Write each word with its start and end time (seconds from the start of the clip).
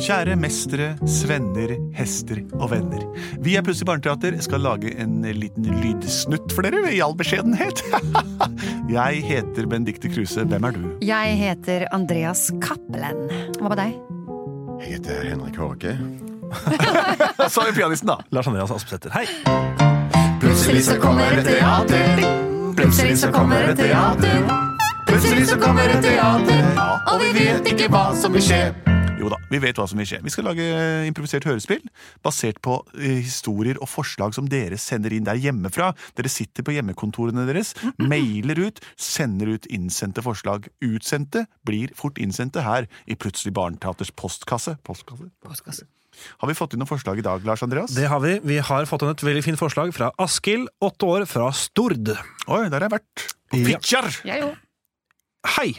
Kjære 0.00 0.32
mestere, 0.40 0.94
svenner, 1.04 1.74
hester 1.92 2.38
og 2.56 2.70
venner. 2.72 3.02
Vi 3.44 3.52
er 3.58 3.64
Plutselig 3.66 3.88
barneteater 3.90 4.38
skal 4.40 4.62
lage 4.64 4.94
en 4.96 5.18
liten 5.36 5.66
lydsnutt 5.82 6.54
for 6.56 6.64
dere, 6.64 6.86
i 6.88 7.02
all 7.04 7.12
beskjedenhet. 7.18 7.82
Jeg 8.96 9.20
heter 9.28 9.68
Benedicte 9.68 10.08
Kruse. 10.08 10.46
Hvem 10.48 10.64
er 10.64 10.78
du? 10.78 10.86
Jeg 11.04 11.36
heter 11.42 11.84
Andreas 11.92 12.46
Cappelen. 12.64 13.28
Hva 13.60 13.68
med 13.68 13.76
deg? 13.82 13.98
Jeg 14.80 14.96
heter 14.96 15.28
Henrik 15.28 15.60
Hårke. 15.60 15.92
Så 17.52 17.66
er 17.66 17.76
pianisten, 17.76 18.08
da. 18.08 18.16
Lars 18.32 18.48
Andreas 18.48 18.72
Aspsæter. 18.72 19.12
Hei! 19.12 19.26
Plutselig 20.40 20.86
så 20.88 20.96
kommer 21.02 21.36
et 21.36 21.44
teater. 21.44 22.24
Plutselig 22.78 23.18
så 23.20 23.28
kommer 23.34 23.68
et 23.68 23.76
teater. 23.76 24.48
Plutselig 25.10 25.50
så 25.52 25.60
kommer 25.60 25.92
et 25.92 26.00
teater, 26.04 26.70
og 27.12 27.20
vi 27.20 27.34
vet 27.36 27.68
ikke 27.74 27.90
hva 27.92 28.08
som 28.16 28.32
vil 28.32 28.48
skje. 28.48 28.62
Jo 29.20 29.28
da, 29.28 29.36
vi 29.52 29.58
vet 29.60 29.76
hva 29.76 29.84
som 29.90 29.98
vil 30.00 30.06
skje. 30.08 30.22
Vi 30.24 30.30
skal 30.32 30.46
lage 30.48 30.64
eh, 30.64 31.04
improvisert 31.04 31.44
hørespill 31.44 31.82
basert 32.24 32.56
på 32.64 32.78
eh, 32.96 33.18
historier 33.20 33.76
og 33.82 33.90
forslag 33.92 34.32
som 34.32 34.46
dere 34.48 34.78
sender 34.80 35.12
inn 35.12 35.26
der 35.26 35.36
hjemmefra. 35.36 35.90
Dere 36.16 36.30
sitter 36.32 36.64
på 36.64 36.72
hjemmekontorene 36.72 37.44
deres, 37.48 37.74
mailer 38.00 38.62
ut, 38.64 38.80
sender 38.96 39.52
ut 39.58 39.68
innsendte 39.68 40.24
forslag. 40.24 40.70
Utsendte 40.86 41.44
blir 41.68 41.92
fort 41.98 42.16
innsendte 42.22 42.64
her 42.64 42.88
i 43.04 43.18
Plutselig 43.20 43.52
barneteaters 43.58 44.14
postkasse. 44.16 44.78
postkasse. 44.88 45.84
Har 46.40 46.48
vi 46.48 46.56
fått 46.56 46.72
inn 46.74 46.80
noen 46.80 46.88
forslag 46.90 47.20
i 47.20 47.24
dag, 47.24 47.44
Lars 47.44 47.62
Andreas? 47.64 47.92
Det 47.96 48.08
har 48.08 48.24
vi. 48.24 48.38
Vi 48.40 48.56
har 48.64 48.88
fått 48.88 49.04
inn 49.04 49.12
et 49.12 49.26
veldig 49.28 49.44
fint 49.44 49.60
forslag 49.60 49.92
fra 49.96 50.10
Askild, 50.20 50.72
åtte 50.80 51.12
år, 51.12 51.28
fra 51.28 51.52
Stord. 51.56 52.08
Oi, 52.48 52.64
der 52.72 52.80
har 52.80 52.88
jeg 52.88 52.96
vært. 52.96 53.28
På 53.52 53.60
Ja. 53.60 53.68
Fitjar! 53.68 54.10
Jeg 54.32 54.44
jo. 54.46 54.50
Hei! 55.58 55.70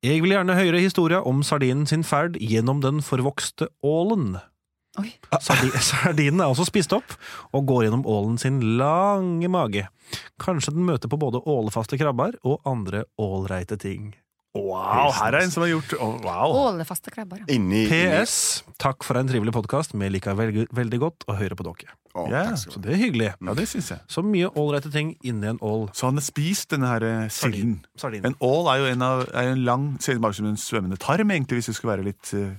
Jeg 0.00 0.22
vil 0.24 0.32
gjerne 0.32 0.56
høre 0.56 0.78
historia 0.80 1.18
om 1.28 1.42
sardinen 1.44 1.84
sin 1.84 2.00
ferd 2.08 2.38
gjennom 2.40 2.78
den 2.80 3.02
forvokste 3.04 3.66
ålen. 3.84 4.38
Oi. 4.96 5.10
Sardinen 5.44 6.40
er 6.40 6.48
også 6.48 6.64
spist 6.70 6.94
opp 6.96 7.12
og 7.52 7.66
går 7.68 7.84
gjennom 7.84 8.06
ålen 8.08 8.38
sin 8.40 8.62
lange 8.80 9.50
mage. 9.52 9.84
Kanskje 10.40 10.72
den 10.72 10.88
møter 10.88 11.12
på 11.12 11.20
både 11.20 11.42
ålefaste 11.44 12.00
krabber 12.00 12.38
og 12.40 12.64
andre 12.64 13.04
ålreite 13.20 13.76
ting. 13.82 14.14
Wow, 14.50 15.12
her 15.14 15.36
er 15.38 15.44
en 15.44 15.52
som 15.52 15.62
har 15.62 15.68
gjort 15.70 15.92
oh, 16.02 16.16
Wow. 16.24 16.56
Ålefaste 16.58 17.12
krabber. 17.14 17.44
Inni 17.52 17.84
PS. 17.86 18.64
Takk 18.82 19.06
for 19.06 19.20
en 19.20 19.28
trivelig 19.30 19.52
podkast. 19.54 19.94
Vi 19.94 20.08
liker 20.10 20.34
veldig, 20.34 20.64
veldig 20.74 20.98
godt 20.98 21.26
å 21.30 21.36
høre 21.38 21.54
på 21.54 21.66
dere. 21.68 21.94
Oh, 22.18 22.26
yeah, 22.26 22.56
Så 22.58 22.82
det 22.82 22.96
er 22.96 22.98
hyggelig. 22.98 23.28
Ja, 23.38 23.54
det 23.54 23.68
synes 23.70 23.92
jeg. 23.92 24.02
Så 24.10 24.24
mye 24.26 24.48
ålreite 24.58 24.90
ting 24.90 25.12
inni 25.22 25.52
en 25.52 25.60
ål. 25.62 25.86
Så 25.94 26.08
han 26.08 26.18
har 26.18 26.26
spist 26.26 26.74
denne 26.74 26.90
her 26.90 27.06
eh, 27.06 27.28
silden. 27.30 27.78
Sardin. 27.94 28.26
En 28.26 28.34
ål 28.42 28.72
er 28.72 28.82
jo 28.82 28.90
en, 28.90 29.06
av, 29.06 29.22
er 29.30 29.52
en 29.52 29.62
lang 29.68 29.86
Ser 30.02 30.18
ut 30.18 30.26
som 30.34 30.50
en 30.50 30.58
svømmende 30.58 30.98
tarm, 30.98 31.30
egentlig, 31.30 31.60
hvis 31.60 31.70
vi 31.70 31.78
skal 31.78 31.92
være 31.92 32.08
litt, 32.10 32.34
eh, 32.34 32.50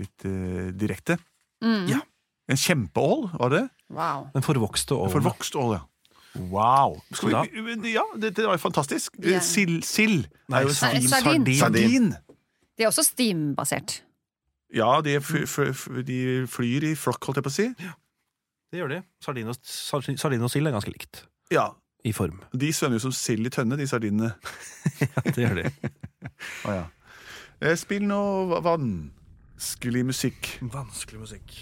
litt 0.00 0.24
eh, 0.24 0.72
direkte. 0.72 1.18
Mm. 1.60 1.90
Ja. 1.92 2.00
En 2.48 2.56
kjempeål, 2.56 3.28
var 3.36 3.52
det? 3.52 3.66
Wow. 3.92 4.30
Den 4.32 4.48
forvokste 4.48 4.96
En 4.96 5.12
forvokst 5.12 5.60
ål, 5.60 5.76
ja. 5.76 5.84
Wow. 6.38 6.94
Skal 7.12 7.48
vi, 7.52 7.92
ja, 7.92 8.04
det, 8.16 8.30
det 8.36 8.46
var 8.48 8.56
jo 8.56 8.62
fantastisk. 8.62 9.18
Ja. 9.20 9.36
Eh, 9.36 9.42
Sild. 9.44 9.82
sil. 9.84 10.14
Nei, 10.48 10.62
er 10.62 10.68
jo 10.70 10.72
sardin. 10.76 11.08
Sardin. 11.08 11.44
Sardin. 11.46 11.58
Sardin. 11.60 12.06
Det 12.78 12.86
er 12.86 12.88
også 12.88 13.04
steambasert. 13.04 13.98
Ja, 14.72 15.00
de, 15.04 15.18
fly, 15.20 15.42
fly, 15.46 15.66
fly- 15.76 16.02
de 16.08 16.18
flyr 16.48 16.86
i 16.88 16.94
flokk, 16.96 17.24
holdt 17.28 17.42
jeg 17.42 17.44
på 17.44 17.52
å 17.52 17.56
si. 17.58 17.66
Det 18.72 18.80
gjør 18.80 18.88
de. 18.94 19.00
Sardin 19.20 19.50
og, 19.52 19.58
sardin, 19.68 20.16
sardin 20.16 20.46
og 20.46 20.50
sild 20.54 20.70
er 20.70 20.72
ganske 20.72 20.94
likt 20.94 21.26
Ja, 21.52 21.66
i 22.08 22.14
form. 22.16 22.38
De 22.56 22.70
svømmer 22.72 22.96
jo 22.96 23.04
som 23.04 23.12
sild 23.12 23.44
i 23.46 23.52
tønne, 23.52 23.76
de 23.76 23.84
sardinene. 23.90 24.32
Ja, 25.04 25.26
det 25.28 25.36
gjør 25.44 25.60
de. 25.60 25.66
oh, 26.64 26.72
ja. 26.72 26.86
Eh, 27.60 27.76
Spill 27.78 28.08
noe 28.08 28.62
vanskelig 28.64 30.06
musikk. 30.08 30.54
Vanskelig 30.72 31.20
musikk. 31.26 31.58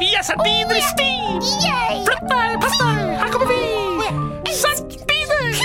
Vi 0.00 0.08
er 0.16 0.22
sardiner 0.24 0.76
i 0.76 0.82
stil! 0.84 1.40
Flytt 2.06 2.24
deg, 2.30 2.54
pass 2.62 2.76
deg, 2.80 3.00
her 3.20 3.30
kommer 3.32 3.48
vi! 3.50 3.58
Sardiner! 4.56 5.60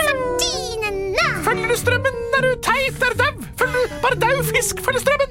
Sardinene! 0.00 1.26
Følger 1.46 1.72
du 1.72 1.76
strømmen, 1.80 2.20
er 2.38 2.46
du 2.46 2.50
teit, 2.64 3.00
er 3.00 3.14
du 3.16 3.22
dau? 3.22 3.46
Følger 3.60 3.80
du 3.80 3.96
bare 4.04 4.20
dau 4.26 4.44
fisk, 4.50 4.80
følger 4.84 5.04
strømmen! 5.06 5.24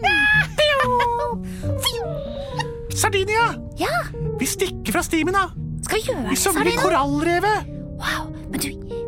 Sardinia, 2.96 3.50
Ja, 3.78 3.92
vi 4.40 4.48
stikker 4.50 4.96
fra 4.96 5.04
stimen, 5.06 5.36
da. 5.36 5.50
skal 5.86 6.00
vi 6.00 6.06
gjøre 6.10 6.24
Vi 6.30 6.34
det, 6.34 6.40
svømmer 6.42 6.62
i 6.66 6.72
Sardina? 6.72 6.82
korallrevet. 6.82 7.75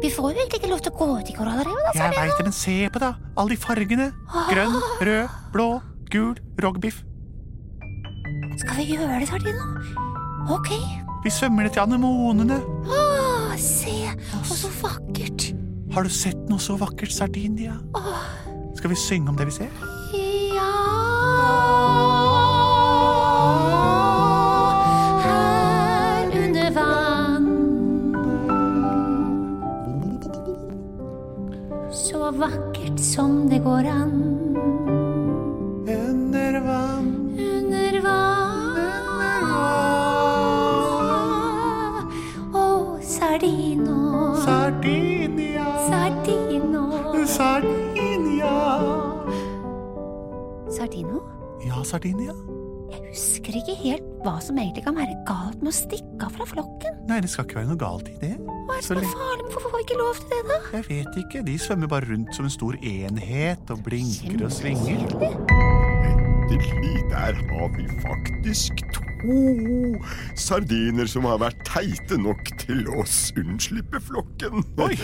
Vi 0.01 0.09
får 0.13 0.31
jo 0.31 0.37
egentlig 0.37 0.59
ikke 0.61 0.69
lov 0.69 0.81
til 0.85 0.93
å 0.93 0.97
gå 0.99 1.07
ut 1.17 1.29
i 1.31 1.33
korallrevet, 1.33 1.85
da, 1.87 1.93
Jeg 1.97 2.13
veit 2.13 2.37
det, 2.37 2.45
men 2.45 2.53
se 2.55 2.75
på 2.93 3.01
da. 3.01 3.13
Alle 3.35 3.55
de 3.55 3.57
fargene. 3.61 4.07
Grønn, 4.51 4.75
rød, 5.01 5.37
blå, 5.53 5.67
gul, 6.13 6.35
rogbiff. 6.61 7.01
Skal 8.61 8.77
vi 8.77 8.85
gjøre 8.93 9.17
det, 9.21 9.29
Sardina? 9.29 9.65
Ok. 10.53 10.69
Vi 11.25 11.33
svømmer 11.33 11.65
ned 11.65 11.73
til 11.73 11.81
anemonene. 11.81 12.59
Åh, 12.85 13.55
se, 13.57 13.95
og 14.37 14.53
så 14.53 14.69
vakkert. 14.83 15.49
Har 15.95 16.05
du 16.05 16.13
sett 16.13 16.45
noe 16.51 16.61
så 16.61 16.77
vakkert, 16.77 17.11
Sardinia? 17.13 17.79
Skal 18.77 18.93
vi 18.93 18.99
synge 19.01 19.33
om 19.33 19.39
det 19.39 19.49
vi 19.49 19.57
ser? 19.57 19.85
Som 33.17 33.49
det 33.49 33.57
går 33.65 33.85
an 33.89 34.11
Under 35.89 36.59
vann. 36.61 37.07
Under 37.39 37.95
vann 38.05 38.67
Å, 42.53 42.65
Sardino 43.01 44.35
Sardinia. 44.43 45.65
Sardino 45.89 46.83
Sardinia. 47.25 48.53
Sardino? 50.77 51.23
Ja, 51.65 51.81
Sardinia? 51.83 52.37
Jeg 52.93 53.01
husker 53.09 53.57
ikke 53.63 53.79
helt 53.81 54.05
hva 54.21 54.37
som 54.45 54.61
egentlig 54.61 54.85
kan 54.85 54.95
være 54.99 55.17
galt 55.25 55.57
med 55.63 55.73
å 55.73 55.75
stikke 55.75 56.29
av 56.29 56.37
fra 56.37 56.45
flokken. 56.53 57.01
Nei, 57.09 57.23
det 57.25 57.33
skal 57.33 57.49
ikke 57.49 57.63
være 57.63 57.73
noe 57.73 57.81
galt 57.81 58.13
i 58.13 58.17
det. 58.21 58.35
Hva 58.67 58.75
er 58.75 58.81
det 58.81 58.87
som 58.87 58.97
er 58.99 59.07
farlig? 59.13 59.45
Hvorfor 59.51 59.69
får 59.71 59.77
vi 59.77 59.83
ikke 59.85 59.99
lov 60.01 60.13
til 60.19 60.27
det, 60.33 60.41
da? 60.51 60.57
Jeg 60.77 60.85
vet 60.89 61.19
ikke. 61.23 61.43
De 61.47 61.59
svømmer 61.59 61.87
bare 61.87 62.11
rundt 62.11 62.35
som 62.35 62.45
en 62.45 62.55
stor 62.59 62.79
enhet 62.83 63.73
og 63.73 63.83
blinker 63.87 64.45
og 64.45 64.51
svinger. 64.51 65.07
Endelig, 66.11 66.95
der 67.09 67.39
har 67.51 67.67
vi 67.77 67.87
faktisk 68.03 68.83
to 68.93 69.06
sardiner 70.37 71.07
som 71.09 71.25
har 71.27 71.39
vært 71.41 71.61
teite 71.67 72.17
nok 72.21 72.51
til 72.61 72.83
å 72.91 73.03
unnslippe 73.37 73.99
flokken. 74.03 74.63
Oi, 74.81 74.95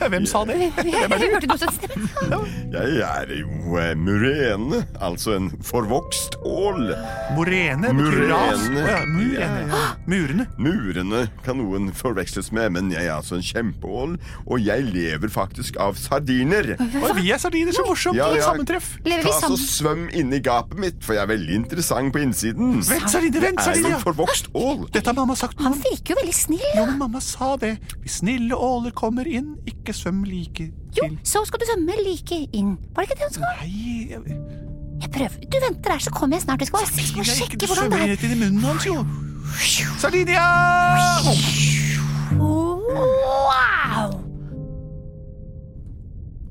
hvem 0.00 0.26
sa 0.28 0.44
det? 0.48 0.58
Jeg 0.90 1.06
er 1.06 1.10
noe. 1.10 2.40
Jeg 2.74 3.00
er 3.04 3.32
jo 3.40 3.78
eh, 3.80 3.92
murene, 3.98 4.82
altså 5.02 5.34
en 5.36 5.50
forvokst 5.66 6.38
ål. 6.46 6.92
Morene 7.36 7.92
betyr 7.96 8.28
ras. 8.30 8.66
Murene. 8.68 8.86
Ja, 8.90 9.00
murene. 9.08 9.82
Murene. 10.10 10.46
Murene 10.60 11.22
kan 11.46 11.60
noen 11.60 11.90
forveksles 11.96 12.50
med, 12.56 12.74
men 12.76 12.90
jeg 12.94 13.06
er 13.08 13.16
altså 13.16 13.38
en 13.38 13.44
kjempeål, 13.44 14.16
og 14.46 14.62
jeg 14.62 14.86
lever 14.90 15.32
faktisk 15.32 15.78
av 15.82 15.98
sardiner. 16.00 16.74
Og 17.02 17.14
vi 17.18 17.30
er 17.34 17.40
sardiner, 17.42 17.74
så 17.76 17.84
morsomt. 17.88 18.18
Ja, 18.18 18.30
ja. 18.36 18.46
sammentreff. 18.48 18.92
Ta 19.06 19.36
så 19.42 19.56
svøm 19.60 20.08
inni 20.16 20.40
gapet 20.44 20.80
mitt, 20.80 21.00
for 21.04 21.16
jeg 21.16 21.24
er 21.24 21.32
veldig 21.32 21.58
interessant 21.62 22.14
på 22.14 22.22
innsiden. 22.24 22.78
Vent, 22.86 23.08
sardiner 23.10 23.39
vent, 23.42 23.60
er 23.66 23.78
jo 23.80 23.90
en 23.96 24.02
forvokst 24.02 24.48
ål. 24.54 24.84
Dette 24.94 25.06
har 25.10 25.16
mamma 25.18 25.34
sagt 25.38 25.60
Han 25.60 25.74
virker 25.80 26.14
jo 26.14 26.18
veldig 26.20 26.34
snill. 26.36 26.64
Jo, 26.76 26.84
men 26.90 26.98
mamma 26.98 27.20
sa 27.24 27.56
det. 27.60 27.72
Hvis 28.02 28.20
snille 28.20 28.56
åler 28.56 28.90
kommer 28.96 29.26
inn, 29.28 29.56
ikke 29.66 29.92
svøm 29.96 30.22
like 30.28 30.68
Jo, 30.96 31.06
til. 31.08 31.18
så 31.24 31.42
skal 31.48 31.60
du 31.62 31.66
svømme 31.70 31.96
like 32.04 32.40
inn. 32.52 32.76
Var 32.94 33.02
det 33.04 33.10
ikke 33.10 33.18
det 33.20 33.28
hun 33.30 33.34
sa? 33.38 33.52
Nei, 33.60 33.70
jeg, 34.10 34.40
Jeg 35.00 35.10
prøver. 35.14 35.36
Du 35.48 35.56
venter 35.64 35.90
der, 35.94 35.98
så 35.98 36.10
kommer 36.10 36.36
jeg 36.36 36.42
snart. 36.44 36.60
Jeg 36.60 36.66
skal 36.68 36.78
bare 36.80 37.24
sjekke 37.24 37.56
du 37.56 37.66
hvordan 37.66 37.84
svømmer 37.84 37.96
det 37.96 38.04
er. 38.04 38.12
rett 38.12 38.24
inn 38.28 38.32
i 38.36 38.40
munnen 38.44 38.64
hans, 38.68 38.86
jo. 38.86 39.04
Sardinia! 39.98 40.44
Wow! 42.38 44.20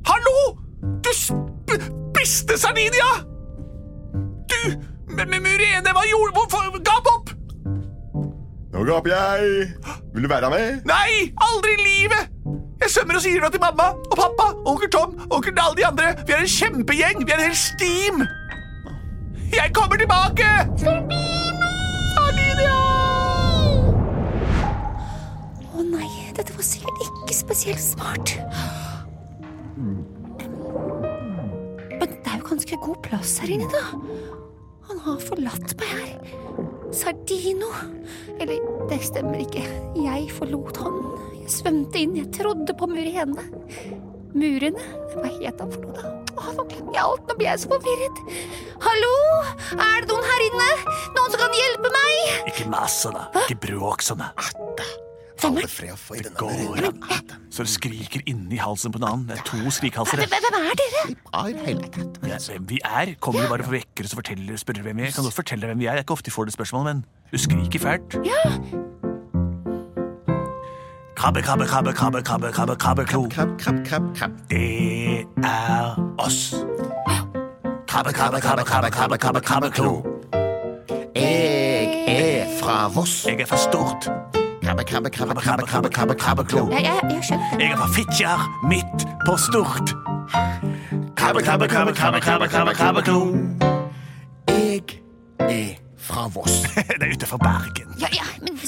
Hallo! 0.09 0.38
Du 1.03 1.12
sp 1.15 1.38
spiste 2.19 2.57
Sardinia! 2.59 3.29
Men 5.19 5.27
men 5.33 5.42
Murene, 5.44 5.92
hva 5.92 6.06
gjorde 6.07 6.31
Hvorfor 6.31 6.80
gap 6.80 7.07
opp? 7.12 7.27
Nå 8.71 8.86
gaper 8.88 9.12
jeg. 9.12 9.68
Vil 10.13 10.24
du 10.24 10.30
være 10.31 10.48
med? 10.54 10.86
Nei, 10.88 11.33
aldri 11.44 11.74
i 11.74 11.81
livet! 11.83 12.30
Jeg 12.80 12.88
svømmer 12.94 13.19
og 13.19 13.24
sier 13.25 13.44
noe 13.44 13.51
til 13.51 13.60
mamma 13.60 13.89
og 13.98 14.16
pappa, 14.16 14.45
onkel 14.69 14.88
Tom, 14.94 15.18
onkel 15.27 15.60
alle 15.60 15.75
de 15.75 15.83
andre. 15.89 16.13
Vi 16.24 16.31
er 16.38 16.45
en 16.45 16.54
kjempegjeng. 16.54 17.25
Vi 17.25 17.31
er 17.36 17.39
en 17.42 17.50
hel 17.50 17.57
steam. 17.60 18.24
Jeg 19.51 19.68
kommer 19.75 20.00
tilbake! 20.00 20.48
Sardinia! 20.80 22.80
Å 25.75 25.77
nei, 25.92 26.12
Dette 26.39 26.56
var 26.56 26.63
sikkert 26.71 26.95
ikke 27.10 27.33
spesielt 27.44 27.83
smart. 27.83 28.39
Men 29.75 32.07
det 32.07 32.24
er 32.24 32.39
jo 32.39 32.45
ganske 32.54 32.75
god 32.88 33.04
plass 33.10 33.42
her 33.44 33.51
inne, 33.60 33.68
da. 33.75 34.38
Han 35.00 35.16
har 35.16 35.22
forlatt 35.24 35.75
meg 35.80 35.92
her. 35.96 36.16
Sardino. 36.92 37.69
Eller, 38.40 38.60
det 38.90 39.00
stemmer 39.06 39.40
ikke. 39.40 39.63
Jeg 40.04 40.30
forlot 40.36 40.80
han. 40.81 40.98
Jeg 41.40 41.54
svømte 41.54 42.01
inn. 42.01 42.18
Jeg 42.19 42.31
trodde 42.36 42.75
på 42.75 42.90
murene. 42.90 43.46
Murene? 44.36 44.84
Hva 45.16 45.30
het 45.40 45.62
han 45.63 45.72
for 45.72 45.86
noe, 45.86 45.96
da? 45.96 46.12
Å, 46.36 46.54
nå 46.57 46.66
glemmer 46.69 46.98
jeg 46.98 47.04
alt. 47.06 47.25
Nå 47.30 47.38
blir 47.40 47.50
jeg 47.50 47.63
så 47.63 47.72
forvirret. 47.72 48.24
Hallo? 48.86 49.13
Er 49.78 50.04
det 50.04 50.12
noen 50.12 50.31
her 50.31 50.48
inne? 50.50 50.72
Noen 51.16 51.34
som 51.36 51.44
kan 51.45 51.60
hjelpe 51.62 51.94
meg? 51.95 52.34
Ikke 52.52 52.69
mas 52.72 53.00
sånn, 53.06 53.19
da. 53.19 53.45
Ikke 53.45 53.62
bråk 53.69 54.06
sånn. 54.06 54.25
da. 54.25 54.90
Fred. 55.39 56.36
Går 56.38 56.88
an. 56.89 57.01
Så 57.50 57.63
det 57.63 57.71
skriker 57.71 58.21
inni 58.27 58.59
halsen 58.59 58.91
på 58.91 59.00
en 59.00 59.07
annen. 59.07 59.27
Det 59.30 59.38
er 59.39 59.45
to 59.47 59.71
skrikhalser. 59.71 60.18
Hvem 60.19 60.30
hvem 60.30 60.57
er 60.59 60.75
dere? 60.80 61.03
Ja, 62.27 62.38
hvem 62.51 62.68
vi 62.69 62.80
er? 62.83 63.13
Kommer 63.19 63.41
du 63.41 63.47
bare 63.51 63.63
for 63.63 63.71
å 63.71 63.77
vekke 63.77 64.03
oss 64.03 64.13
og 64.13 64.19
spør 64.19 64.57
spørre 64.63 64.83
hvem 64.86 65.00
vi 65.00 65.07
er? 65.07 65.13
Kan 65.15 65.24
du 65.27 65.31
fortelle 65.31 65.69
hvem 65.71 65.80
vi 65.80 65.88
er? 65.88 65.97
Det 65.97 66.03
er 66.03 66.07
ikke 66.07 66.18
ofte 66.18 66.31
vi 66.31 66.36
får 66.36 66.50
det 66.50 66.56
spørsmålet, 66.57 67.00
men 67.00 67.06
du 67.31 67.38
skriker 67.39 67.80
fælt. 67.80 68.19
Krabbe, 71.19 71.42
krabbe, 71.42 71.65
krabbe, 71.68 71.94
krabbe, 71.94 72.21
krabbe, 72.24 72.51
krabbe, 72.51 72.75
krabbeklo. 72.75 73.27
Krabb, 73.30 73.57
krabb, 73.59 73.80
krabb, 73.85 74.15
krabb. 74.15 74.31
Det 74.50 75.25
er 75.44 75.95
oss. 76.18 76.56
Krabbe, 77.88 78.13
krabbe, 78.13 78.39
krabbe, 78.39 78.63
krabbe, 78.63 78.92
krabbe, 78.92 79.18
krabbe, 79.18 79.42
krabbeklo. 79.42 79.94
Jeg 81.15 82.06
er 82.07 82.59
fra 82.62 82.88
Voss. 82.88 83.25
Jeg 83.27 83.42
er 83.42 83.45
fra 83.45 83.57
Stort. 83.57 84.38
Krabbe, 84.69 84.83
krabbe, 84.83 85.10
krabbe, 85.10 85.33
krabbe, 85.42 85.63
krabbe, 85.66 85.89
krabbe, 85.89 86.16
krabbeklo. 86.16 86.68
Jeg, 86.69 86.83
jeg, 86.83 87.07
jeg 87.10 87.24
skjønte 87.25 87.57
Jeg 87.57 87.71
er 87.74 87.77
fra 87.80 87.88
Fitjar, 87.95 88.44
midt 88.69 89.06
på 89.25 89.33
Stort. 89.42 89.94
Krabbe, 91.18 91.42
krabbe, 91.42 91.66
krabbe, 91.71 91.94
krabbe, 91.98 92.19
krabbe, 92.21 92.48
krabbe, 92.54 92.75
krabbeklo. 92.77 93.18
Jeg 94.45 95.00
er 95.50 95.74
fra 95.98 96.27
Voss. 96.36 96.60
Det 96.75 97.01
er 97.01 97.16
utenfor 97.16 97.42
Bergen. 97.42 97.98
Ja, 97.98 98.13
ja, 98.13 98.30
men 98.45 98.62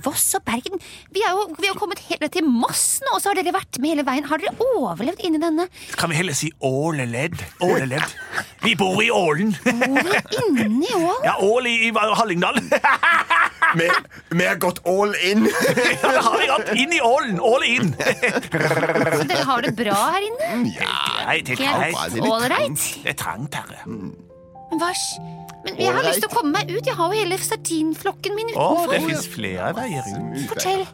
Voss 0.00 0.24
og 0.38 0.44
Bergen 0.48 0.80
Vi 1.12 1.20
har 1.26 1.36
jo 1.36 1.44
vi 1.60 1.68
har 1.68 1.76
kommet 1.76 2.00
helt 2.08 2.24
til 2.32 2.48
Moss 2.48 3.02
nå, 3.04 3.18
og 3.18 3.20
så 3.20 3.34
har 3.34 3.42
dere 3.42 3.52
vært 3.52 3.76
med 3.76 3.92
hele 3.92 4.08
veien. 4.08 4.24
Har 4.32 4.40
dere 4.40 4.56
overlevd 4.80 5.20
inni 5.20 5.42
denne? 5.42 5.68
Kan 6.00 6.14
vi 6.14 6.22
heller 6.22 6.38
si 6.38 6.48
åleledd? 6.64 7.36
Åleledd. 7.60 8.16
Vi 8.64 8.72
bor 8.80 9.04
i 9.04 9.12
Ålen. 9.12 9.52
Hvor 9.68 10.16
inni 10.48 10.96
Ålen? 10.96 11.26
Ja, 11.28 11.36
Ål 11.44 11.68
i, 11.68 11.76
i 11.90 11.92
Hallingdal. 11.92 12.64
Vi, 13.78 13.88
vi 14.30 14.46
har 14.46 14.58
gått 14.60 14.80
all 14.86 15.14
in. 15.24 15.46
Ja, 16.02 16.10
det 16.12 16.22
har 16.26 16.38
vi 16.38 16.46
gått 16.50 16.72
inn 16.76 16.92
i 16.92 17.00
Ålen. 17.00 17.38
All 17.40 17.64
in. 17.66 17.92
Så 17.96 19.24
dere 19.28 19.44
har 19.48 19.62
det 19.64 19.74
bra 19.78 19.98
her 20.16 20.26
inne? 20.28 20.72
Ja, 20.76 21.36
det 21.46 21.56
er 21.58 21.64
Helt 21.80 22.18
ålreit? 22.20 22.88
Det 23.04 23.14
er 23.14 23.18
trangt 23.18 23.54
her. 23.54 23.84
Men 23.86 24.80
hva 24.80 24.90
Men 25.66 25.76
jeg 25.78 25.92
har 25.92 26.02
lyst 26.06 26.24
til 26.24 26.30
å 26.30 26.34
komme 26.34 26.56
meg 26.56 26.72
ut. 26.72 26.86
Jeg 26.86 26.96
har 26.98 27.12
jo 27.12 27.20
hele 27.20 27.38
sardinflokken 27.38 28.34
min 28.38 28.50
Å, 28.56 28.66
det 28.88 28.98
utenfor. 28.98 29.08
fins 29.12 29.30
flere 29.36 29.72
veier 29.76 30.10
ut. 30.10 30.42
Fortell. 30.50 30.84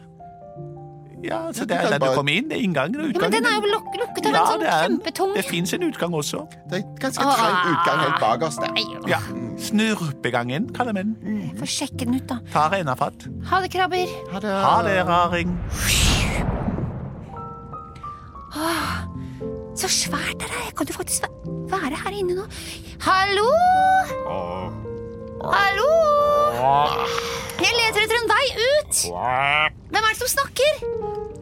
Ja, 1.23 1.39
så 1.51 1.65
Det 1.67 1.75
er 1.75 1.89
der 1.91 1.99
du 1.99 2.15
kommer 2.15 2.31
inn. 2.31 2.47
Det 2.47 2.57
er 2.57 2.63
inngangen 2.63 2.95
og 3.01 3.09
Ja, 3.11 3.19
men 3.25 3.31
den 3.33 3.47
er 3.49 3.57
jo 3.59 3.71
luk 3.73 3.87
lukket 3.99 4.29
av 4.29 4.33
Ja, 4.33 4.39
en 4.39 4.47
sånn 4.47 4.61
det 4.63 4.71
kjempetung 4.71 5.33
Det 5.35 5.45
fins 5.49 5.73
en 5.75 5.83
utgang 5.89 6.13
også. 6.15 6.45
Det 6.71 6.79
er 6.79 6.85
ganske 7.01 7.25
trang 7.27 7.57
utgang 7.73 8.03
helt 8.05 8.21
bakerst 8.23 8.63
der. 8.63 8.71
Ja, 9.09 9.19
Snurpegangen, 9.59 10.69
kaller 10.73 10.95
vi 10.95 11.03
den. 11.03 11.51
Få 11.59 11.67
sjekke 11.67 12.05
den 12.05 12.15
ut, 12.15 12.27
da. 12.29 12.39
Ta 12.53 12.67
renafatt. 12.71 13.27
Ha 13.49 13.61
det, 13.63 13.71
krabber. 13.73 14.13
Ha 14.31 14.39
det, 14.87 14.99
raring. 15.09 15.55
Så 19.79 19.87
svært 19.87 20.41
er 20.43 20.47
det. 20.47 20.61
er. 20.67 20.71
kan 20.77 20.85
du 20.87 20.93
faktisk 20.93 21.23
være 21.71 21.95
her 22.03 22.15
inne 22.15 22.35
nå. 22.35 22.45
Hallo? 23.01 23.49
Hallo? 25.53 25.91
Jeg 27.59 27.75
leter 27.77 28.03
etter 28.03 28.17
en 28.17 28.31
vei 28.31 28.45
ut. 28.57 29.03
Hvem 29.91 30.03
er 30.03 30.09
det 30.09 30.19
som 30.19 30.31
snakker? 30.35 30.83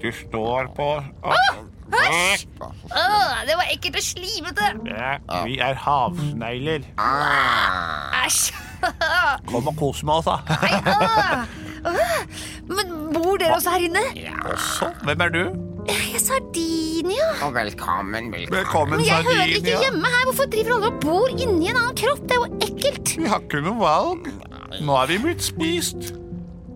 Du 0.02 0.12
står 0.14 0.70
på 0.78 0.90
Æsj! 1.32 2.57
Åh, 2.92 3.38
det 3.48 3.56
var 3.60 3.70
ekkelt 3.74 4.00
og 4.00 4.06
slimete. 4.06 4.72
Vi 5.48 5.58
er 5.64 5.80
havsnegler. 5.84 6.88
Æsj. 8.26 8.52
Kom 9.48 9.68
og 9.72 9.78
kos 9.80 10.04
med 10.06 10.20
oss, 10.20 10.28
da. 10.30 10.38
Nei, 10.62 10.74
åh. 10.94 11.56
Åh. 11.88 12.20
Men 12.68 12.92
bor 13.16 13.38
dere 13.40 13.56
også 13.58 13.74
her 13.78 13.88
inne? 13.88 14.04
Også? 14.52 14.92
Hvem 15.08 15.22
er 15.28 15.34
du? 15.34 15.42
Jeg 15.88 16.18
er 16.18 16.20
Sardinia. 16.20 17.28
Velkommen, 17.56 18.28
velkommen. 18.34 18.52
Velkommen, 18.52 18.98
Men 19.00 19.08
jeg 19.08 19.24
hører 19.24 19.54
ikke 19.56 19.78
hjemme 19.86 20.10
her. 20.12 20.24
Hvorfor 20.28 20.50
driver 20.52 20.74
alle 20.76 20.90
og 20.92 20.98
bor 21.06 21.32
inni 21.32 21.70
en 21.72 21.80
annen 21.80 21.96
kropp? 21.96 22.26
Det 22.28 22.36
er 22.36 22.42
jo 22.44 22.50
ekkelt. 22.68 23.14
Vi 23.22 23.30
har 23.32 23.40
ikke 23.46 23.62
noe 23.64 23.80
valg. 23.80 24.28
Nå 24.84 24.98
er 25.00 25.14
vi 25.14 25.20
blitt 25.24 25.46
spist. 25.48 26.12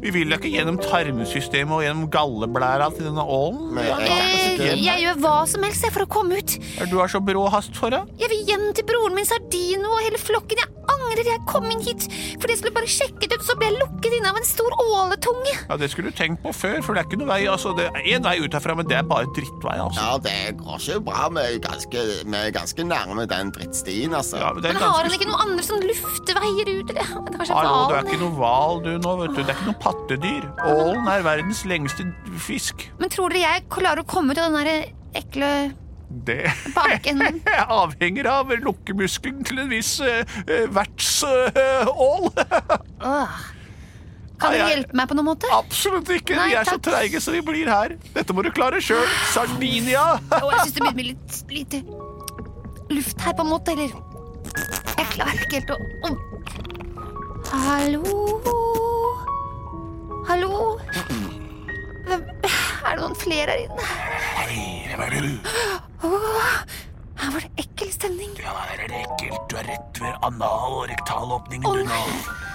Vi 0.01 0.09
vil 0.15 0.33
ikke 0.33 0.49
gjennom 0.49 0.79
tarmsystemet 0.81 1.75
og 1.77 1.83
gjennom 1.85 2.07
galleblæra 2.13 2.87
til 2.95 3.05
denne 3.09 3.21
ålen. 3.21 3.77
Jeg, 3.77 4.79
jeg 4.81 5.03
gjør 5.05 5.19
hva 5.21 5.35
som 5.49 5.61
helst 5.65 5.85
for 5.93 6.05
å 6.05 6.09
komme 6.09 6.39
ut. 6.41 6.55
Er 6.81 6.89
du 6.89 6.97
har 7.01 7.11
så 7.11 7.21
brå 7.23 7.45
hast 7.53 7.77
for 7.77 7.93
det? 7.93 8.01
Jeg 8.21 8.31
vil 8.33 8.41
hjem 8.49 8.67
til 8.77 8.87
broren 8.89 9.13
min 9.17 9.27
Sardino 9.29 9.91
og 9.93 10.01
hele 10.05 10.17
flokken. 10.21 10.61
Jeg 10.61 10.69
angrer 10.91 11.29
jeg 11.31 11.41
kom 11.47 11.67
inn 11.71 11.81
hit 11.85 12.07
for 12.41 12.49
jeg 12.49 12.57
skulle 12.59 12.73
bare 12.75 12.89
sjekket 12.89 13.35
ut, 13.35 13.43
så 13.45 13.53
ble 13.59 13.69
jeg 13.69 13.77
lukket 13.77 14.15
inne 14.17 14.31
av 14.31 14.39
en 14.39 14.47
stor 14.47 14.73
åletunge. 14.81 15.53
Ja, 15.69 15.77
Det 15.77 15.91
skulle 15.93 16.09
du 16.09 16.17
tenkt 16.17 16.41
på 16.43 16.51
før, 16.55 16.79
for 16.81 16.97
det 16.97 17.03
er 17.03 17.09
ikke 17.09 17.19
noe 17.21 17.29
vei. 17.29 17.39
Altså, 17.51 17.73
det 17.77 17.85
er 17.91 18.07
én 18.15 18.25
vei 18.25 18.33
ut 18.41 18.57
herfra, 18.57 18.75
men 18.79 18.89
det 18.89 18.97
er 18.97 19.05
bare 19.07 19.29
drittvei. 19.37 19.75
altså. 19.85 20.01
Ja, 20.01 20.17
det 20.25 20.57
går 20.59 20.81
ikke 20.81 20.99
bra. 21.11 21.27
Vi 21.37 21.43
er 21.45 21.59
ganske, 21.63 22.05
vi 22.25 22.39
er 22.41 22.51
ganske 22.57 22.85
nærme 22.89 23.27
den 23.29 23.53
drittstien, 23.55 24.15
altså. 24.17 24.41
Ja, 24.41 24.49
men 24.57 24.65
det 24.65 24.71
er 24.73 24.79
Men 24.79 24.87
har 24.87 25.05
han 25.05 25.15
ikke 25.19 25.29
noen 25.29 25.45
andre 25.45 25.67
sånn 25.69 25.85
lufteveier 25.85 26.73
ut? 26.73 26.89
Eller? 26.95 27.13
Det 27.13 27.35
er 27.35 27.39
kanskje 27.43 27.59
Hallo, 27.61 27.77
du 27.91 27.95
er 27.99 28.09
ikke 28.09 28.21
noe 28.25 28.35
hval 28.41 28.81
du 28.87 28.91
nå, 28.97 29.15
vet 29.21 29.37
du. 29.37 29.41
Det 29.45 29.53
er 29.53 29.59
ikke 29.61 29.69
noe 29.69 29.81
pattedyr. 29.91 30.47
Ålen 30.65 31.07
er 31.11 31.23
verdens 31.27 31.61
lengste 31.67 32.07
fisk. 32.39 32.87
Men 33.01 33.11
tror 33.13 33.33
dere 33.35 33.43
jeg 33.57 33.67
klarer 33.71 34.03
å 34.03 34.07
komme 34.07 34.33
ut 34.33 34.41
av 34.41 34.51
den 34.51 34.65
der 34.65 34.91
ekle 35.19 35.51
Det 36.27 36.51
baken? 36.75 37.21
avhenger 37.81 38.27
av 38.31 38.51
lukkemuskelen 38.63 39.43
til 39.47 39.59
en 39.63 39.71
viss 39.71 39.97
uh, 40.03 40.23
vertsål. 40.75 42.31
Åh. 43.11 43.41
Kan 44.41 44.55
du 44.55 44.57
dere 44.57 44.71
hjelpe 44.73 44.97
meg 44.97 45.05
på 45.11 45.15
noen 45.19 45.27
måte? 45.29 45.49
Absolutt 45.53 46.09
ikke. 46.15 46.33
Nei, 46.39 46.47
Vi 46.49 46.57
er 46.57 46.65
så 46.65 46.77
takk. 46.79 46.87
treige 46.89 47.21
så 47.21 47.35
vi 47.35 47.43
blir 47.45 47.69
her. 47.69 47.93
Dette 48.15 48.33
må 48.33 48.41
du 48.41 48.49
klare 48.55 48.81
sjøl. 48.81 49.05
Sardinia. 49.35 50.07
oh, 50.41 50.49
jeg 50.49 50.63
syns 50.65 50.73
det 50.79 50.81
begynner 50.81 50.97
med 50.97 51.11
litt 51.11 51.43
lite 51.53 51.83
luft 52.91 53.21
her, 53.21 53.35
på 53.37 53.45
en 53.45 53.51
måte. 53.53 53.75
Eller 53.75 53.93
Jeg 54.97 55.11
klarer 55.13 55.45
ikke 55.45 55.61
helt 55.61 55.75
å 55.75 55.77
å. 56.09 56.15
Hallo? 57.51 58.90
Hallo? 60.27 60.77
Hvem 62.07 62.23
Er 62.41 62.95
det 62.95 63.01
noen 63.01 63.15
flere 63.17 63.53
her 63.53 63.61
inne? 63.65 63.85
Hei, 64.37 64.61
hvem 64.89 65.01
er 65.05 65.15
du? 65.15 65.51
Åh, 66.07 66.61
her 67.21 67.33
var 67.35 67.45
det 67.45 67.51
ekkel 67.65 67.91
stemning. 67.93 68.31
Ja, 68.41 68.53
her 68.67 68.83
er 68.85 68.91
det 68.91 69.01
ekkelt. 69.05 69.41
Du 69.51 69.57
er 69.61 69.67
rett 69.69 70.01
ved 70.01 70.25
anal- 70.27 70.77
og 70.81 70.87
rektalåpningen, 70.91 71.67
Å, 71.69 71.75
du 71.77 71.83
nei. 71.85 71.99
nå. 72.01 72.01
Åh, 72.01 72.50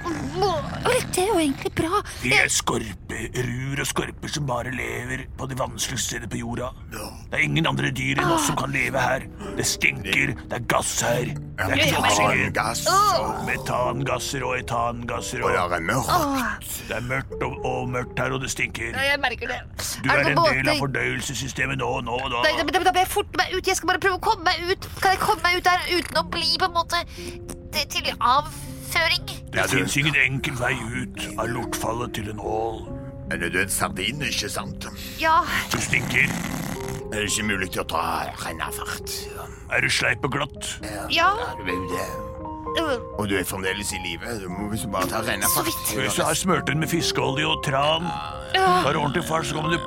Det 0.00 1.24
er 1.24 1.28
jo 1.28 1.38
egentlig 1.40 1.70
bra. 1.76 2.00
Vi 2.22 2.30
er 2.32 2.48
skorperur 2.52 3.80
og 3.82 3.88
skorper 3.88 4.30
som 4.32 4.46
bare 4.48 4.70
lever 4.72 5.24
på 5.38 5.48
de 5.50 5.56
vanskeligste 5.58 6.14
steder 6.14 6.30
på 6.32 6.38
jorda. 6.40 6.70
Det 6.92 7.36
er 7.38 7.44
ingen 7.44 7.66
andre 7.68 7.90
dyr 7.94 8.20
enn 8.22 8.30
oss 8.32 8.46
som 8.48 8.56
kan 8.58 8.72
leve 8.72 9.00
her. 9.02 9.26
Det 9.58 9.66
stinker, 9.68 10.32
det 10.40 10.56
er 10.60 10.64
gass 10.70 10.92
her. 11.04 11.32
Det 11.34 11.66
er 11.66 11.82
ikke 11.84 12.00
oksygen. 12.00 12.54
Gass, 12.56 12.84
Metangasser 13.48 14.46
og 14.46 14.56
etangasser. 14.60 15.44
og 15.44 15.50
Og 15.50 15.70
det 15.74 15.80
er 15.80 15.86
mørkt. 15.90 16.70
det 16.88 16.96
er 16.96 17.06
mørkt 17.10 17.44
og, 17.46 17.58
og 17.66 17.88
mørkt 17.92 18.18
her, 18.22 18.32
og 18.32 18.40
det 18.46 18.50
stinker. 18.54 18.96
Jeg 18.96 19.20
merker 19.20 19.52
det. 19.52 19.60
Du 20.04 20.10
Er 20.10 20.24
en 20.30 20.40
del 20.40 20.72
av 20.72 20.80
fordøyelsessystemet 20.80 21.78
nå, 21.82 21.90
nå, 22.06 22.18
Da, 22.30 22.42
da, 22.46 22.64
da. 22.64 22.64
da, 22.72 22.84
da 22.88 22.92
bør 22.92 23.02
jeg 23.04 23.12
forte 23.12 23.42
meg 23.42 23.54
ut. 23.56 23.66
Jeg 23.66 23.76
skal 23.76 23.92
bare 23.92 24.02
prøve 24.06 24.20
å 24.20 24.24
komme 24.30 24.48
meg 24.48 24.72
ut. 24.72 24.90
Kan 25.02 25.16
jeg 25.16 25.22
komme 25.26 25.42
meg 25.44 25.60
ut 25.60 25.68
der 25.68 25.86
uten 25.98 26.22
å 26.22 26.26
bli 26.30 26.56
på 26.58 26.70
en 26.70 26.76
måte 26.80 27.04
til, 27.10 27.86
til 27.90 28.12
avføring? 28.90 29.28
Det 29.52 29.66
fins 29.70 29.96
ingen 29.96 30.16
enkel 30.18 30.56
vei 30.58 30.74
ut 31.02 31.26
av 31.38 31.48
lortfallet 31.50 32.14
til 32.14 32.30
en 32.32 32.40
ål. 32.40 32.80
Er 33.30 33.38
det 33.38 33.54
en 33.54 33.70
sardin, 33.70 34.22
ikke 34.26 34.50
sant? 34.50 34.86
Ja. 35.20 35.40
Du 35.70 35.78
stinker. 35.80 36.26
Er 37.10 37.22
det 37.22 37.28
ikke 37.30 37.46
mulig 37.46 37.70
til 37.74 37.82
å 37.82 37.86
ta 37.90 38.02
rennafart? 38.44 39.14
Er 39.70 39.80
du 39.82 39.90
sleip 39.90 40.24
og 40.26 40.32
glatt? 40.34 40.68
Ja. 41.10 41.30
Er 41.58 41.64
det. 41.66 42.10
øh, 42.80 42.98
Og 43.18 43.28
du 43.30 43.36
er 43.38 43.44
fremdeles 43.46 43.92
i 43.92 43.98
live. 44.02 44.34
Du 44.42 44.48
må 44.50 44.68
visst 44.70 44.90
bare 44.90 45.06
ta 45.10 45.22
Så 45.22 45.30
rennafart. 45.30 45.70
Hvis 45.94 46.14
du 46.18 46.22
har 46.22 46.34
smurt 46.34 46.66
den 46.66 46.78
med 46.82 46.88
fiskeolje 46.90 47.46
og 47.46 47.62
tran, 47.66 48.06
tar 48.54 48.94
ordentlig 48.94 49.24
fart, 49.26 49.46
så 49.46 49.54
kommer 49.58 49.74
du 49.76 49.78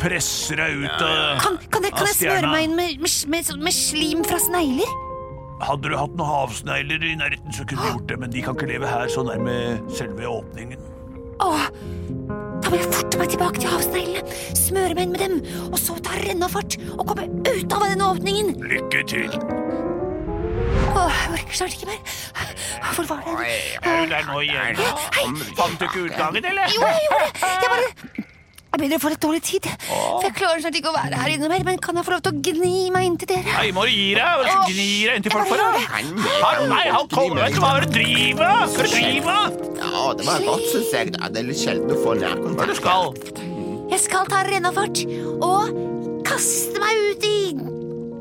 presser 0.00 0.56
deg 0.56 0.84
ut 0.84 1.02
av 1.04 1.40
Kan, 1.40 1.58
kan 1.72 1.84
jeg, 1.84 1.92
kan 1.96 2.06
jeg 2.08 2.16
smøre 2.20 2.52
meg 2.52 2.64
inn 2.68 2.76
med, 2.76 3.00
med, 3.00 3.10
med, 3.28 3.52
med 3.60 3.72
slim 3.76 4.24
fra 4.24 4.40
snegler? 4.40 4.88
Hadde 5.62 5.88
du 5.88 5.96
hatt 5.96 6.12
noen 6.18 6.28
havsnegler 6.28 7.04
i 7.08 7.14
nærheten, 7.16 7.52
så 7.56 7.64
kunne 7.64 7.80
du 7.86 7.94
gjort 7.94 8.08
det, 8.10 8.18
men 8.20 8.32
de 8.34 8.42
kan 8.44 8.56
ikke 8.58 8.68
leve 8.68 8.88
her 8.90 9.08
så 9.12 9.22
nærme 9.24 9.54
selve 9.96 10.28
åpningen. 10.28 10.82
Åh, 11.40 11.66
Da 12.64 12.70
må 12.72 12.78
jeg 12.80 12.88
forte 12.92 13.18
meg 13.20 13.28
tilbake 13.30 13.60
til 13.62 13.70
havsneglene, 13.70 14.36
smøre 14.58 14.94
meg 14.96 15.02
inn 15.06 15.12
med 15.14 15.20
dem, 15.22 15.34
og 15.70 15.78
så 15.80 15.96
ta 16.02 16.16
rennafart 16.18 16.76
og 16.96 17.04
komme 17.08 17.26
ut 17.46 17.76
av 17.76 17.84
denne 17.86 18.08
åpningen. 18.10 18.54
Lykke 18.64 19.02
til. 19.12 19.36
Åh, 20.96 21.12
jeg 21.12 21.34
orker 21.36 21.58
snart 21.60 21.76
ikke 21.76 21.90
mer. 21.92 22.00
Hvor 22.96 23.08
var 23.10 23.20
det? 23.26 23.58
Er 23.82 24.00
du 24.04 24.12
der 24.12 24.24
nå 24.28 24.40
igjen? 24.44 24.80
Fant 25.58 25.78
du 25.80 25.84
ikke 25.88 26.06
utgangen, 26.08 26.44
eller? 26.52 26.72
Jo, 26.74 26.84
jeg 26.88 27.04
gjorde 27.06 27.28
det. 27.28 27.32
Jeg 27.46 27.70
bare 27.72 28.26
Jeg 28.76 28.82
begynner 28.82 29.00
å 29.00 29.02
få 29.06 29.08
litt 29.08 29.22
dårlig 29.24 29.38
tid. 29.40 29.66
For 29.88 30.24
jeg 30.26 30.34
klarer 30.36 30.60
snart 30.60 30.74
ikke 30.76 30.90
å 30.90 30.96
være 30.98 31.16
her 31.16 31.30
inne 31.32 31.48
mer. 31.48 31.62
Men 31.64 31.78
kan 31.80 31.96
jeg 31.96 32.04
få 32.04 32.12
lov 32.12 32.24
til 32.26 32.34
å 32.34 32.40
gni 32.44 32.72
meg 32.92 33.06
inn 33.08 33.14
til 33.22 33.30
dere? 33.30 33.54
Nei, 33.54 33.70
må 33.72 33.86
du 33.88 33.92
gi 33.94 34.10
deg? 34.18 34.26
Hva 34.36 34.50
skal 34.50 34.66
du 34.66 34.74
gni 34.76 34.88
deg 35.06 35.16
inntil 35.16 35.32
folk 35.32 35.48
for? 35.48 35.62
da? 35.62 35.70
Han, 35.96 36.66
nei, 36.68 36.82
han 36.92 37.08
kommer 37.08 37.46
Vet 37.46 37.56
du 37.56 37.62
hva 37.62 37.70
er 37.78 37.86
det 37.86 37.88
du 37.88 37.96
driver 37.96 38.42
med? 38.42 38.74
Hva 38.76 38.84
er 38.84 38.90
det 38.90 38.90
du 38.90 38.98
driver 38.98 39.30
med? 39.32 39.80
Ja, 39.80 40.02
det 40.18 40.26
var 40.28 40.44
godt, 40.50 40.66
syns 40.74 40.92
jeg. 40.92 41.14
da. 41.16 41.30
Det 41.32 41.40
er 41.40 41.48
litt 41.48 41.62
sjelden 41.62 41.94
å 41.96 41.98
få 42.02 42.12
Hva 42.12 42.18
er 42.18 42.20
det 42.20 42.34
nærkontakt. 42.34 42.68
du 42.68 42.76
skal? 42.82 43.16
Jeg 43.94 44.04
skal 44.04 44.28
ta 44.28 44.44
rennafart 44.50 45.02
og 45.40 45.80
kaste 46.28 46.84
meg 46.84 47.00
ut 47.08 47.26
i 47.32 47.36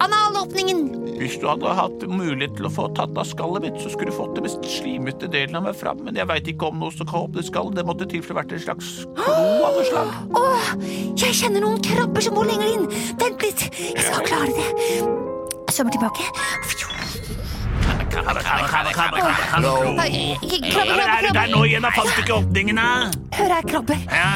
analåpningen. 0.03 0.83
Hvis 1.15 1.37
du 1.39 1.47
hadde 1.47 1.71
hatt 1.77 2.03
mulighet 2.09 2.57
til 2.57 2.67
å 2.67 2.73
få 2.73 2.87
tatt 2.97 3.15
av 3.15 3.27
skallet 3.29 3.63
mitt, 3.67 3.77
så 3.79 3.91
skulle 3.93 4.11
du 4.11 4.17
fått 4.17 4.35
det 4.35 4.43
mest 4.45 4.65
slimete 4.67 5.29
delen 5.31 5.55
av 5.55 5.67
meg 5.67 5.77
fram, 5.79 6.01
men 6.03 6.17
jeg 6.19 6.27
veit 6.29 6.49
ikke 6.51 6.69
om 6.71 6.81
noe 6.83 6.91
som 6.95 7.07
kan 7.07 7.29
åpne 7.29 7.45
skallet. 7.45 7.77
Det 7.79 7.85
måtte 7.87 8.09
til 8.11 8.23
for 8.25 8.35
å 8.35 8.39
vært 8.41 8.55
en 8.55 8.65
slags 8.65 8.89
klo 9.19 9.37
av 9.69 9.77
noe 9.77 9.85
slag. 9.87 10.17
Åh, 10.41 10.73
jeg 11.15 11.39
kjenner 11.39 11.63
noen 11.63 11.79
krabber 11.85 12.25
som 12.25 12.35
bor 12.35 12.49
lenger 12.49 12.73
inn. 12.73 12.89
Vent 13.21 13.47
litt, 13.47 13.69
jeg 13.71 14.09
skal 14.09 14.27
klare 14.27 14.51
det. 14.55 14.67
Svømmer 15.75 15.95
tilbake. 15.95 16.23
Nei, 17.85 18.05
Krabbe, 18.15 18.41
Krabbe, 18.41 19.17
Er 19.19 19.31
krabbe, 20.71 21.27
du 21.27 21.33
der 21.35 21.49
nå 21.51 21.63
igjen? 21.67 21.83
Da 21.83 21.91
fant 21.95 22.11
du 22.15 22.21
ikke 22.21 22.37
åpningen, 22.37 22.79
da? 22.79 23.09
Hør 23.35 23.57
her, 23.57 23.67
krabber. 23.67 24.05
Ja. 24.07 24.29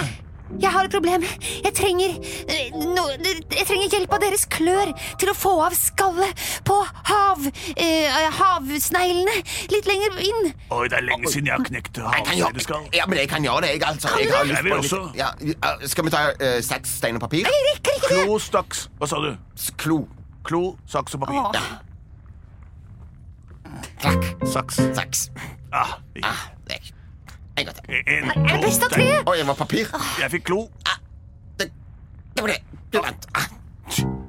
Jeg 0.58 0.72
har 0.74 0.88
et 0.88 0.92
problem. 0.92 1.24
Jeg 1.64 1.74
trenger, 1.78 2.16
eh, 2.50 2.74
no, 2.74 3.04
jeg 3.14 3.66
trenger 3.68 3.92
hjelp 3.94 4.14
av 4.14 4.22
deres 4.24 4.46
klør 4.50 4.94
til 5.22 5.30
å 5.30 5.36
få 5.38 5.54
av 5.62 5.76
skallet 5.78 6.46
på 6.66 6.78
hav, 7.12 7.46
eh, 7.78 8.30
havsneglene 8.40 9.36
litt 9.70 9.90
lenger 9.90 10.18
inn. 10.26 10.54
Oi, 10.72 10.88
det 10.88 10.98
er 10.98 11.06
lenge 11.06 11.30
siden 11.30 11.52
jeg 11.52 11.56
har 11.58 11.66
knekt 11.70 12.00
kan 12.70 12.86
ja, 12.94 13.06
men 13.08 13.18
jeg 13.18 13.30
kan 13.30 13.44
gjøre 13.44 13.62
det, 13.62 13.70
jeg, 13.76 13.84
altså. 13.88 14.08
Kan 14.08 14.20
Jeg 14.20 14.32
har 14.34 14.46
lyst 14.46 14.92
på 14.92 15.00
litt-. 15.00 15.18
Ja, 15.18 15.30
ja, 15.42 15.88
skal 15.88 16.06
vi 16.06 16.14
ta 16.14 16.24
uh, 16.34 16.62
saks, 16.66 16.98
stein 16.98 17.16
og 17.16 17.22
papir? 17.22 17.46
Jeg 17.46 17.68
rekker 17.70 17.98
ikke 17.98 18.16
det. 18.16 18.26
Klo, 18.26 18.40
staks. 18.40 18.90
Hva 19.00 19.10
sa 19.10 19.22
du? 19.24 19.32
Klo. 19.78 20.00
Klo, 20.44 20.64
saks 20.90 21.18
og 21.18 21.26
papir. 21.26 21.40
Åh. 21.40 21.90
Takk. 24.02 24.32
Saks. 24.48 24.82
Saks. 24.98 25.30
Ah, 25.72 26.00
Ah, 26.24 26.50
det 26.68 26.80
er 26.80 26.99
En 27.60 27.66
gang 27.68 27.76
til. 27.76 27.84
en, 28.00 28.30
Er 28.32 28.52
det 28.56 28.60
best 28.66 28.84
av 28.88 28.92
tre? 28.94 29.08
Oi, 29.28 29.38
det 29.42 29.48
var 29.50 29.58
papir. 29.60 29.90
Jeg 30.22 30.32
fikk 30.38 30.46
klo. 30.50 30.60
Det, 31.60 31.68
det 32.36 32.44
var 32.46 32.54
det. 32.54 32.60
Du 32.94 33.00
vant. 33.04 33.26
Ah, 33.36 33.48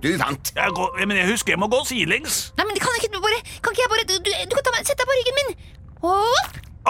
Du 0.00 0.08
vant. 0.18 0.50
Jeg 0.56 0.72
går, 0.76 0.96
men 1.06 1.16
jeg 1.20 1.28
husker 1.30 1.52
jeg 1.54 1.60
må 1.60 1.68
gå 1.70 1.82
sidelengs. 1.88 2.38
Nei, 2.58 2.64
men 2.68 2.78
kan 2.80 2.96
ikke 2.98 3.10
du 3.14 3.20
bare 3.20 3.38
Kan 3.60 3.74
ikke 3.76 3.82
jeg 3.84 3.90
bare 3.92 4.04
Du, 4.08 4.14
du, 4.24 4.30
du 4.50 4.54
kan 4.56 4.64
ta 4.66 4.72
meg, 4.74 4.86
sette 4.88 5.04
deg 5.04 5.10
på 5.10 5.16
ryggen 5.20 5.36
min. 5.40 5.50
Åh. 6.10 6.42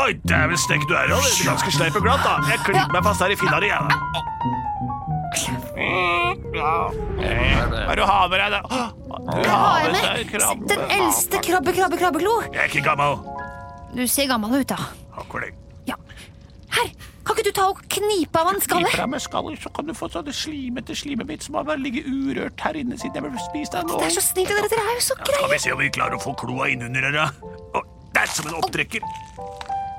Oi, 0.04 0.12
dæven 0.30 0.56
stekk, 0.62 0.84
du 0.88 0.94
er 0.94 1.10
jo 1.10 1.18
ganske 1.44 1.72
sleip 1.74 1.96
og 1.98 2.04
glatt, 2.06 2.22
da. 2.22 2.36
Jeg 2.52 2.60
klyper 2.62 2.92
meg 2.94 3.02
fast 3.08 3.24
her 3.26 3.34
i 3.34 3.38
finna 3.40 3.58
di, 3.60 3.68
jeg. 3.72 3.80
da. 3.82 3.88
Hva 6.54 6.70
er 6.94 7.90
det 7.90 7.96
du 7.98 8.04
har 8.06 8.28
med 8.30 8.38
deg, 8.38 8.50
da? 8.54 8.60
Du 8.70 9.40
Jeg 9.40 9.50
har 9.50 9.82
med 9.82 9.98
deg 9.98 10.30
krabbe. 10.30 10.68
den 10.70 10.82
eldste 10.96 11.40
krabbe, 11.44 11.74
krabbe, 11.76 11.98
krabbeklo. 12.00 12.34
Jeg 12.54 12.62
er 12.64 12.70
ikke 12.70 12.84
gammel. 12.86 13.18
Du 13.98 14.04
ser 14.06 14.30
gammel 14.30 14.60
ut, 14.60 14.68
da. 14.70 14.78
Akkurat 15.18 15.50
det. 15.50 15.54
Ja. 15.54 15.59
Du 17.50 17.54
ta 17.58 17.64
og 17.66 17.80
knipe 17.90 18.38
av 18.38 18.46
han 18.46 18.60
skallet? 18.62 18.92
Knipe 18.92 19.02
av 19.02 19.08
meg 19.10 19.18
skallet, 19.24 19.58
så 19.58 19.66
kan 19.74 19.82
du 19.88 19.92
få 19.98 20.06
sånne 20.06 20.30
det 20.30 20.36
slimete 20.38 20.94
slimet 20.94 21.26
mitt 21.26 21.42
som 21.42 21.56
har 21.58 21.64
bare 21.66 21.82
ligget 21.82 22.06
urørt 22.06 22.54
her 22.62 22.76
inne 22.78 22.94
siden 23.00 23.16
jeg 23.18 23.24
ble 23.26 23.40
spist 23.42 23.74
av 23.74 23.88
Det 23.90 24.06
er 24.06 24.10
så 24.14 24.22
snilt 24.22 24.52
av 24.54 24.58
dere. 24.60 24.68
Dere 24.70 24.84
er 24.86 24.94
jo 24.94 25.02
så 25.02 25.16
Skal 25.16 25.26
greie. 25.32 25.48
vi 25.50 25.58
se 25.64 25.72
om 25.74 25.80
vi 25.82 25.90
klarer 25.96 26.14
å 26.14 26.22
få 26.22 26.30
kloa 26.38 26.68
innunder 26.70 27.02
her, 27.08 27.14
da. 27.16 27.26
Å, 27.74 27.82
Der 28.14 28.26
som 28.30 28.46
en 28.46 28.54
opptrekker. 28.60 29.02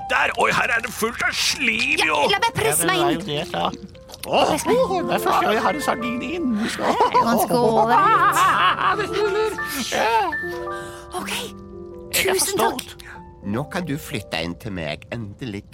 Der! 0.08 0.32
Oi, 0.40 0.48
her 0.56 0.64
er 0.72 0.80
det 0.80 0.88
fullt 0.96 1.20
av 1.28 1.36
slim, 1.36 2.00
Ja, 2.00 2.24
la 2.32 2.40
meg 2.40 2.56
presse 2.56 2.88
meg 2.88 3.04
inn. 3.04 3.20
det, 3.20 3.44
det 3.44 3.52
er 3.52 5.20
første 5.20 5.44
gang 5.44 5.52
jeg 5.52 5.60
har 5.68 5.76
en 5.76 5.84
sardin 5.84 6.24
inn. 6.24 6.56
Det 6.56 6.80
er 6.80 6.96
jo 7.12 7.20
ganske. 7.28 7.52
Ok, 11.20 11.28
er 12.16 12.32
tusen 12.32 12.56
takk. 12.56 12.80
Nå 13.44 13.68
kan 13.68 13.84
du 13.84 14.00
flytte 14.00 14.40
inn 14.40 14.56
til 14.56 14.72
meg, 14.72 15.04
endelig. 15.12 15.68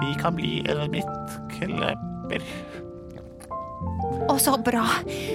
Vi 0.00 0.14
kan 0.20 0.34
bli 0.36 0.62
eremittklipper. 0.68 2.42
Å, 4.30 4.36
så 4.40 4.54
bra. 4.64 4.84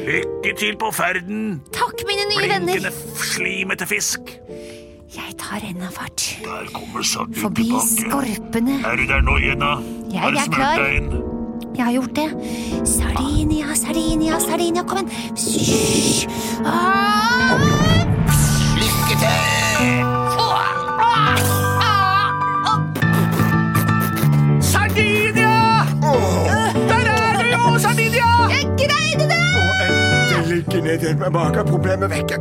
Lykke 0.08 0.54
til 0.58 0.78
på 0.80 0.90
ferden, 0.96 1.60
Takk, 1.76 2.02
mine 2.08 2.24
nye 2.30 2.40
blinkende, 2.40 2.74
venner. 2.74 2.92
slimete 3.20 3.86
fisk. 3.90 4.32
Jeg 5.14 5.36
tar 5.40 5.60
rennafart. 5.64 6.24
Der 6.44 6.68
kommer 6.76 7.04
sardinen 7.04 7.42
Forbi 7.42 7.68
tilbake. 7.68 7.88
skorpene. 7.88 8.80
Er 8.86 8.96
du 9.00 9.06
der 9.08 9.22
nå, 9.24 9.38
Jenna? 9.44 9.72
Jeg 10.12 10.20
Har 10.24 10.32
er 10.32 10.52
klar. 10.52 10.78
deg 10.84 10.96
inn? 11.02 11.10
Jeg 11.78 11.86
har 11.86 11.94
gjort 11.94 12.14
det. 12.18 12.30
Sardinia, 12.88 13.76
Sardinia, 13.78 14.40
Sardinia. 14.42 14.84
Kom 14.84 14.98
igjen. 15.06 15.36
Hysj. 15.38 16.28
Ah! 16.66 17.87
Ned 30.88 31.00
til 31.00 31.18
meg 31.20 31.34
bak 31.36 31.58
problemet 31.68 32.12
vekke. 32.12 32.40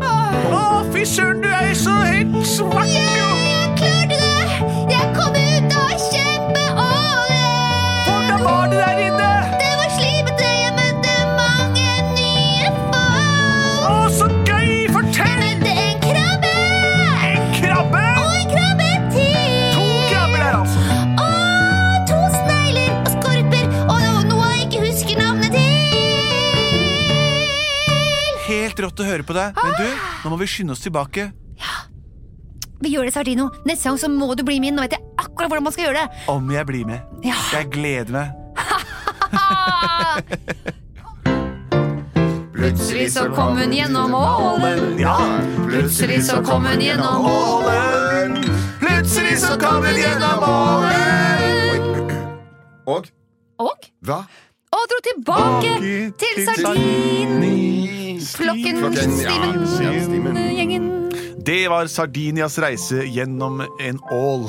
Å, 0.55 0.63
fy 0.95 1.03
søren, 1.09 1.43
du 1.43 1.51
er 1.51 1.75
så 1.75 1.99
helt 2.07 2.39
svart, 2.47 2.87
jo! 2.95 3.29
Jeg 3.51 3.77
klarte 3.81 4.15
det! 4.15 4.36
På 29.29 29.35
deg, 29.37 29.49
men 29.59 29.73
du, 29.81 29.87
nå 30.25 30.27
må 30.33 30.37
vi 30.41 30.47
skynde 30.51 30.73
oss 30.77 30.83
tilbake. 30.85 31.23
Ja. 31.61 31.75
Vi 32.83 32.89
gjør 32.93 33.05
det, 33.09 33.15
Sardino. 33.17 33.45
Neste 33.67 33.85
gang 33.89 33.99
så 33.99 34.09
må 34.13 34.27
du 34.37 34.43
bli 34.45 34.59
med 34.61 34.69
inn. 34.73 34.77
Nå 34.79 34.83
vet 34.85 34.93
jeg 34.99 35.05
akkurat 35.19 35.49
hvordan 35.49 35.65
man 35.67 35.73
skal 35.75 35.85
gjøre 35.89 36.01
det. 36.03 36.09
Om 36.33 36.45
jeg 36.53 36.65
blir 36.69 36.85
med. 36.89 37.01
Ja. 37.25 37.35
Jeg 37.57 37.65
gleder 37.73 38.13
meg. 38.13 38.27
Plutselig 42.57 43.11
så 43.13 43.25
kom 43.37 43.57
hun 43.61 43.73
gjennom 43.73 44.15
ålen. 44.17 44.97
Ja, 45.01 45.17
Plutselig 45.69 46.23
så 46.27 46.41
kom 46.45 46.65
hun 46.67 46.81
gjennom 46.81 47.27
ålen. 47.29 48.37
Plutselig 48.81 49.37
så 49.43 49.57
kom 49.61 49.85
hun 49.85 49.97
gjennom 50.01 50.43
ålen. 50.47 52.13
Og 52.87 53.07
Og, 53.59 53.87
hva? 54.05 54.19
Og 54.77 54.85
dro 54.93 54.99
tilbake 55.09 55.73
til 56.21 56.37
sardinflokken. 56.61 58.77
Stimen-gjengen. 60.07 60.85
Det 61.47 61.69
var 61.71 61.87
Sardinias 61.87 62.57
reise 62.59 63.05
gjennom 63.07 63.61
en 63.63 63.99
ål. 64.11 64.49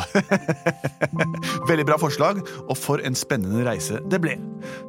Veldig 1.69 1.84
bra 1.86 1.98
forslag, 2.01 2.39
og 2.65 2.74
for 2.79 3.03
en 3.05 3.13
spennende 3.17 3.62
reise 3.67 4.00
det 4.10 4.17
ble. 4.24 4.34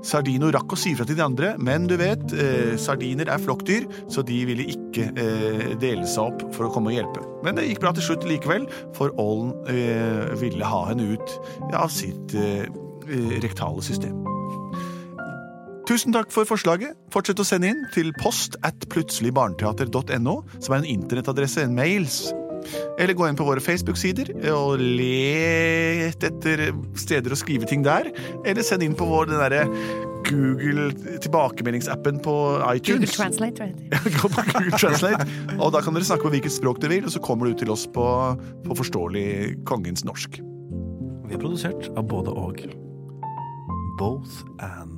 Sardino 0.07 0.49
rakk 0.55 0.73
å 0.73 0.79
si 0.81 0.95
fra 0.97 1.05
til 1.09 1.19
de 1.19 1.25
andre, 1.27 1.51
men 1.61 1.85
du 1.91 1.99
vet, 2.01 2.25
eh, 2.33 2.79
sardiner 2.81 3.29
er 3.29 3.43
flokkdyr, 3.45 3.85
så 4.09 4.25
de 4.25 4.41
ville 4.49 4.71
ikke 4.73 5.11
eh, 5.21 5.77
dele 5.83 6.09
seg 6.09 6.31
opp 6.31 6.47
for 6.57 6.71
å 6.71 6.73
komme 6.73 6.95
og 6.95 6.97
hjelpe. 6.97 7.27
Men 7.45 7.61
det 7.61 7.69
gikk 7.69 7.85
bra 7.85 7.93
til 7.93 8.09
slutt 8.09 8.25
likevel, 8.31 8.65
for 8.97 9.13
ålen 9.21 9.53
eh, 9.69 10.33
ville 10.41 10.73
ha 10.73 10.87
henne 10.89 11.13
ut 11.13 11.39
av 11.77 11.93
sitt 11.93 12.33
eh, 12.33 12.65
eh, 13.05 13.37
rektale 13.45 13.85
system. 13.85 14.17
Tusen 15.89 16.13
takk 16.13 16.29
for 16.35 16.45
forslaget. 16.45 16.97
Fortsett 17.15 17.39
å 17.41 17.47
sende 17.49 17.71
inn 17.73 17.87
til 17.95 18.11
post 18.21 18.59
at 18.67 18.83
plutseligbarneteater.no, 18.93 20.35
som 20.61 20.75
er 20.75 20.83
en 20.83 20.91
internettadresse, 20.91 21.65
en 21.65 21.73
mails. 21.79 22.27
Eller 23.01 23.17
gå 23.17 23.25
inn 23.25 23.39
på 23.39 23.47
våre 23.47 23.63
Facebook-sider 23.65 24.35
og 24.53 24.83
let 24.83 26.27
etter 26.29 26.67
steder 26.99 27.33
å 27.33 27.39
skrive 27.41 27.69
ting 27.71 27.87
der. 27.87 28.11
Eller 28.45 28.67
send 28.67 28.85
inn 28.85 28.97
på 28.99 29.07
vår 29.09 29.31
den 29.31 29.41
derre 29.41 29.63
Google 30.29 30.91
tilbakemeldingsappen 31.25 32.21
på 32.27 32.35
iTunes. 32.75 33.09
Google 33.09 33.15
Translate, 33.15 33.65
right? 33.65 33.81
det. 33.89 34.13
Gå 34.19 34.29
på 34.35 34.45
Google 34.51 34.77
Translate, 34.77 35.25
og 35.57 35.73
da 35.73 35.81
kan 35.87 35.97
dere 35.97 36.11
snakke 36.11 36.29
på 36.29 36.35
hvilket 36.37 36.57
språk 36.59 36.83
dere 36.85 36.99
vil, 36.99 37.09
og 37.09 37.17
så 37.17 37.25
kommer 37.25 37.49
du 37.49 37.57
til 37.63 37.73
oss 37.73 37.87
på, 37.95 38.05
på 38.67 38.79
forståelig 38.83 39.65
kongens 39.71 40.05
norsk. 40.05 40.37
Vi 41.29 41.37
er 41.37 41.41
produsert 41.41 41.89
av 41.97 42.05
både 42.13 42.37
og. 42.37 42.61
both 43.99 44.45
and. 44.61 44.98